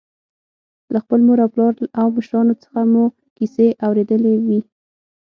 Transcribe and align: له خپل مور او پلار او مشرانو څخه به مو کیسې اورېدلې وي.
له 0.93 0.97
خپل 1.03 1.19
مور 1.27 1.37
او 1.43 1.49
پلار 1.55 1.73
او 1.99 2.07
مشرانو 2.17 2.55
څخه 2.63 2.73
به 2.83 2.89
مو 2.91 3.03
کیسې 3.37 3.67
اورېدلې 3.85 4.33
وي. 4.45 4.59